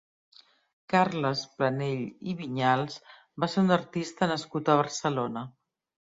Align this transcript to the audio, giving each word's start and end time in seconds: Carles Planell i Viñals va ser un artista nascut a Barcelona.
Carles 0.91 1.41
Planell 1.57 1.99
i 2.31 2.33
Viñals 2.39 2.95
va 3.43 3.49
ser 3.55 3.59
un 3.65 3.69
artista 3.75 4.29
nascut 4.31 4.71
a 4.75 4.79
Barcelona. 4.81 5.45